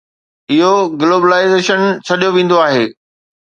[0.53, 0.71] اهو
[1.01, 2.85] گلوبلائيزيشن سڏيو ويندو آهي.